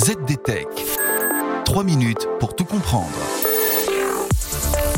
ZDTech. 0.00 0.66
3 1.66 1.84
minutes 1.84 2.26
pour 2.38 2.56
tout 2.56 2.64
comprendre. 2.64 3.10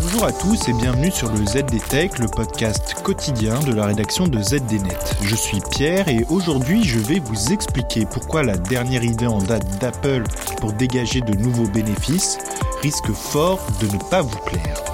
Bonjour 0.01 0.25
à 0.25 0.31
tous 0.31 0.69
et 0.69 0.73
bienvenue 0.75 1.11
sur 1.11 1.29
le 1.33 1.45
ZDTech, 1.45 2.21
le 2.21 2.29
podcast 2.29 2.95
quotidien 3.03 3.59
de 3.59 3.73
la 3.73 3.87
rédaction 3.87 4.29
de 4.29 4.41
ZDNet. 4.41 5.17
Je 5.23 5.35
suis 5.35 5.59
Pierre 5.73 6.07
et 6.07 6.25
aujourd'hui 6.31 6.85
je 6.85 7.01
vais 7.01 7.19
vous 7.19 7.53
expliquer 7.53 8.07
pourquoi 8.07 8.45
la 8.45 8.57
dernière 8.57 9.03
idée 9.03 9.27
en 9.27 9.39
date 9.39 9.67
d'Apple 9.81 10.23
pour 10.61 10.73
dégager 10.73 11.21
de 11.21 11.37
nouveaux 11.37 11.69
bénéfices 11.69 12.39
risque 12.81 13.11
fort 13.11 13.59
de 13.81 13.87
ne 13.87 13.99
pas 14.09 14.23
vous 14.23 14.39
plaire. 14.47 14.92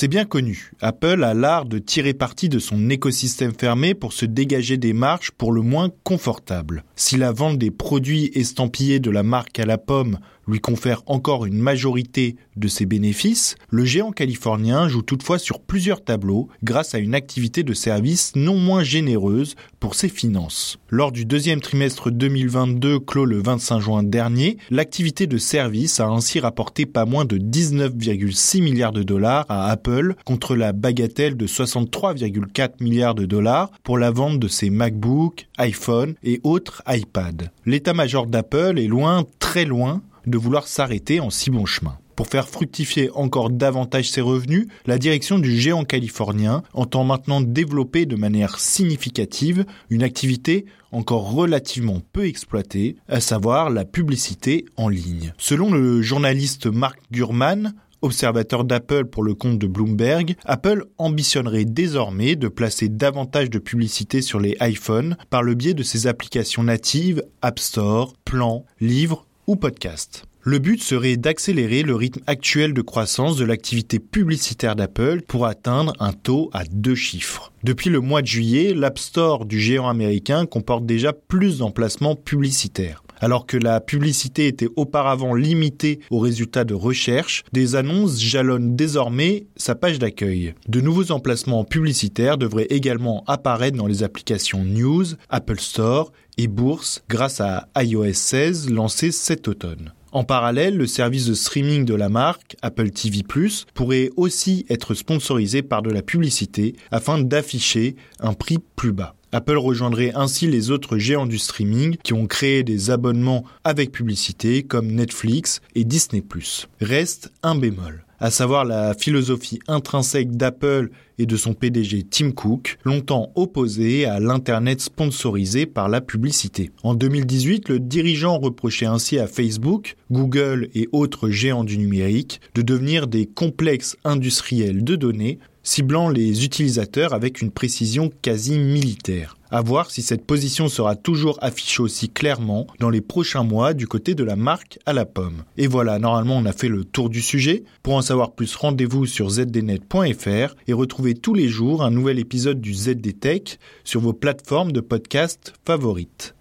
C'est 0.00 0.08
bien 0.08 0.24
connu, 0.24 0.72
Apple 0.80 1.22
a 1.24 1.34
l'art 1.34 1.66
de 1.66 1.78
tirer 1.78 2.14
parti 2.14 2.48
de 2.48 2.58
son 2.58 2.88
écosystème 2.88 3.52
fermé 3.52 3.92
pour 3.92 4.14
se 4.14 4.24
dégager 4.24 4.78
des 4.78 4.94
marges 4.94 5.30
pour 5.30 5.52
le 5.52 5.60
moins 5.60 5.90
confortables. 6.04 6.84
Si 6.96 7.18
la 7.18 7.32
vente 7.32 7.58
des 7.58 7.70
produits 7.70 8.30
estampillés 8.32 8.98
de 8.98 9.10
la 9.10 9.22
marque 9.22 9.58
à 9.58 9.66
la 9.66 9.76
pomme 9.76 10.18
lui 10.48 10.58
confère 10.58 11.02
encore 11.04 11.44
une 11.44 11.58
majorité 11.58 12.36
de 12.60 12.68
ses 12.68 12.86
bénéfices, 12.86 13.56
le 13.70 13.84
géant 13.84 14.12
californien 14.12 14.88
joue 14.88 15.02
toutefois 15.02 15.38
sur 15.38 15.60
plusieurs 15.60 16.04
tableaux 16.04 16.48
grâce 16.62 16.94
à 16.94 16.98
une 16.98 17.14
activité 17.14 17.62
de 17.62 17.74
service 17.74 18.32
non 18.36 18.56
moins 18.56 18.84
généreuse 18.84 19.56
pour 19.80 19.94
ses 19.94 20.08
finances. 20.08 20.78
Lors 20.90 21.10
du 21.10 21.24
deuxième 21.24 21.60
trimestre 21.60 22.10
2022 22.10 23.00
clos 23.00 23.24
le 23.24 23.42
25 23.42 23.80
juin 23.80 24.02
dernier, 24.02 24.58
l'activité 24.70 25.26
de 25.26 25.38
service 25.38 25.98
a 26.00 26.06
ainsi 26.06 26.38
rapporté 26.38 26.86
pas 26.86 27.06
moins 27.06 27.24
de 27.24 27.38
19,6 27.38 28.62
milliards 28.62 28.92
de 28.92 29.02
dollars 29.02 29.46
à 29.48 29.70
Apple 29.70 30.14
contre 30.24 30.54
la 30.54 30.72
bagatelle 30.72 31.36
de 31.36 31.46
63,4 31.46 32.74
milliards 32.80 33.14
de 33.14 33.24
dollars 33.24 33.70
pour 33.82 33.98
la 33.98 34.10
vente 34.10 34.38
de 34.38 34.48
ses 34.48 34.70
MacBook, 34.70 35.48
iPhone 35.58 36.14
et 36.22 36.40
autres 36.42 36.82
iPad. 36.86 37.50
L'état-major 37.64 38.26
d'Apple 38.26 38.78
est 38.78 38.86
loin, 38.86 39.24
très 39.38 39.64
loin, 39.64 40.02
de 40.26 40.38
vouloir 40.38 40.66
s'arrêter 40.66 41.20
en 41.20 41.30
si 41.30 41.50
bon 41.50 41.66
chemin. 41.66 41.98
Pour 42.20 42.28
faire 42.28 42.50
fructifier 42.50 43.08
encore 43.14 43.48
davantage 43.48 44.10
ses 44.10 44.20
revenus, 44.20 44.66
la 44.84 44.98
direction 44.98 45.38
du 45.38 45.58
géant 45.58 45.84
californien 45.84 46.62
entend 46.74 47.02
maintenant 47.02 47.40
développer 47.40 48.04
de 48.04 48.14
manière 48.14 48.58
significative 48.58 49.64
une 49.88 50.02
activité 50.02 50.66
encore 50.92 51.32
relativement 51.32 52.02
peu 52.12 52.26
exploitée, 52.26 52.96
à 53.08 53.20
savoir 53.20 53.70
la 53.70 53.86
publicité 53.86 54.66
en 54.76 54.90
ligne. 54.90 55.32
Selon 55.38 55.72
le 55.72 56.02
journaliste 56.02 56.66
Mark 56.66 56.98
Gurman, 57.10 57.72
observateur 58.02 58.64
d'Apple 58.64 59.06
pour 59.06 59.22
le 59.22 59.32
compte 59.32 59.58
de 59.58 59.66
Bloomberg, 59.66 60.36
Apple 60.44 60.84
ambitionnerait 60.98 61.64
désormais 61.64 62.36
de 62.36 62.48
placer 62.48 62.90
davantage 62.90 63.48
de 63.48 63.58
publicité 63.58 64.20
sur 64.20 64.40
les 64.40 64.58
iPhones 64.60 65.16
par 65.30 65.42
le 65.42 65.54
biais 65.54 65.72
de 65.72 65.82
ses 65.82 66.06
applications 66.06 66.64
natives 66.64 67.24
App 67.40 67.58
Store, 67.58 68.12
Plan, 68.26 68.66
Livres 68.78 69.24
ou 69.46 69.56
podcast. 69.56 70.26
Le 70.42 70.58
but 70.58 70.82
serait 70.82 71.18
d'accélérer 71.18 71.82
le 71.82 71.94
rythme 71.94 72.22
actuel 72.26 72.72
de 72.72 72.80
croissance 72.80 73.36
de 73.36 73.44
l'activité 73.44 73.98
publicitaire 73.98 74.74
d'Apple 74.74 75.20
pour 75.28 75.44
atteindre 75.44 75.92
un 76.00 76.14
taux 76.14 76.48
à 76.54 76.64
deux 76.64 76.94
chiffres. 76.94 77.52
Depuis 77.62 77.90
le 77.90 78.00
mois 78.00 78.22
de 78.22 78.26
juillet, 78.26 78.72
l'App 78.72 78.98
Store 78.98 79.44
du 79.44 79.60
géant 79.60 79.90
américain 79.90 80.46
comporte 80.46 80.86
déjà 80.86 81.12
plus 81.12 81.58
d'emplacements 81.58 82.16
publicitaires. 82.16 83.04
Alors 83.20 83.44
que 83.44 83.58
la 83.58 83.82
publicité 83.82 84.46
était 84.46 84.70
auparavant 84.76 85.34
limitée 85.34 86.00
aux 86.10 86.20
résultats 86.20 86.64
de 86.64 86.72
recherche, 86.72 87.44
des 87.52 87.76
annonces 87.76 88.18
jalonnent 88.18 88.76
désormais 88.76 89.46
sa 89.56 89.74
page 89.74 89.98
d'accueil. 89.98 90.54
De 90.68 90.80
nouveaux 90.80 91.12
emplacements 91.12 91.64
publicitaires 91.64 92.38
devraient 92.38 92.68
également 92.70 93.24
apparaître 93.26 93.76
dans 93.76 93.86
les 93.86 94.02
applications 94.02 94.64
News, 94.64 95.04
Apple 95.28 95.60
Store 95.60 96.12
et 96.38 96.48
Bourse 96.48 97.02
grâce 97.10 97.42
à 97.42 97.68
iOS 97.76 98.14
16 98.14 98.70
lancé 98.70 99.12
cet 99.12 99.46
automne. 99.46 99.92
En 100.12 100.24
parallèle, 100.24 100.76
le 100.76 100.88
service 100.88 101.26
de 101.26 101.34
streaming 101.34 101.84
de 101.84 101.94
la 101.94 102.08
marque, 102.08 102.56
Apple 102.62 102.90
TV⁇ 102.90 103.18
pourrait 103.74 104.10
aussi 104.16 104.66
être 104.68 104.94
sponsorisé 104.94 105.62
par 105.62 105.82
de 105.82 105.90
la 105.90 106.02
publicité 106.02 106.74
afin 106.90 107.18
d'afficher 107.18 107.94
un 108.18 108.32
prix 108.32 108.58
plus 108.74 108.90
bas. 108.90 109.14
Apple 109.30 109.56
rejoindrait 109.56 110.10
ainsi 110.16 110.48
les 110.48 110.72
autres 110.72 110.98
géants 110.98 111.26
du 111.26 111.38
streaming 111.38 111.96
qui 112.02 112.12
ont 112.12 112.26
créé 112.26 112.64
des 112.64 112.90
abonnements 112.90 113.44
avec 113.62 113.92
publicité 113.92 114.64
comme 114.64 114.88
Netflix 114.88 115.60
et 115.76 115.84
Disney⁇ 115.84 116.24
Reste 116.80 117.30
un 117.44 117.54
bémol 117.54 118.04
à 118.20 118.30
savoir 118.30 118.64
la 118.64 118.94
philosophie 118.94 119.60
intrinsèque 119.66 120.36
d'Apple 120.36 120.90
et 121.20 121.26
de 121.26 121.36
son 121.36 121.52
PDG 121.52 122.04
Tim 122.08 122.32
Cook, 122.32 122.78
longtemps 122.84 123.30
opposé 123.34 124.06
à 124.06 124.20
l'Internet 124.20 124.80
sponsorisé 124.80 125.66
par 125.66 125.90
la 125.90 126.00
publicité. 126.00 126.70
En 126.82 126.94
2018, 126.94 127.68
le 127.68 127.78
dirigeant 127.78 128.38
reprochait 128.38 128.86
ainsi 128.86 129.18
à 129.18 129.26
Facebook, 129.26 129.96
Google 130.10 130.68
et 130.74 130.88
autres 130.92 131.28
géants 131.28 131.64
du 131.64 131.76
numérique 131.76 132.40
de 132.54 132.62
devenir 132.62 133.06
des 133.06 133.26
complexes 133.26 133.96
industriels 134.04 134.82
de 134.82 134.96
données 134.96 135.38
ciblant 135.62 136.08
les 136.08 136.44
utilisateurs 136.44 137.12
avec 137.12 137.42
une 137.42 137.50
précision 137.50 138.10
quasi 138.22 138.58
militaire. 138.58 139.36
À 139.52 139.62
voir 139.62 139.90
si 139.90 140.00
cette 140.00 140.24
position 140.24 140.68
sera 140.68 140.94
toujours 140.94 141.36
affichée 141.42 141.82
aussi 141.82 142.08
clairement 142.08 142.68
dans 142.78 142.88
les 142.88 143.00
prochains 143.00 143.42
mois 143.42 143.74
du 143.74 143.88
côté 143.88 144.14
de 144.14 144.22
la 144.22 144.36
marque 144.36 144.78
à 144.86 144.92
la 144.92 145.04
pomme. 145.04 145.42
Et 145.56 145.66
voilà, 145.66 145.98
normalement 145.98 146.36
on 146.36 146.44
a 146.44 146.52
fait 146.52 146.68
le 146.68 146.84
tour 146.84 147.10
du 147.10 147.20
sujet. 147.20 147.64
Pour 147.82 147.94
en 147.94 148.02
savoir 148.02 148.32
plus, 148.32 148.54
rendez-vous 148.54 149.06
sur 149.06 149.28
zdnet.fr 149.28 150.54
et 150.68 150.72
retrouvez 150.72 151.09
tous 151.14 151.34
les 151.34 151.48
jours 151.48 151.82
un 151.82 151.90
nouvel 151.90 152.18
épisode 152.18 152.60
du 152.60 152.74
ZD 152.74 153.18
Tech 153.18 153.58
sur 153.84 154.00
vos 154.00 154.12
plateformes 154.12 154.72
de 154.72 154.80
podcast 154.80 155.54
favorites. 155.64 156.34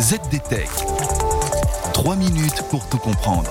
ZD 0.00 0.42
Tech. 0.48 0.68
3 1.92 2.16
minutes 2.16 2.62
pour 2.70 2.88
tout 2.88 2.98
comprendre. 2.98 3.50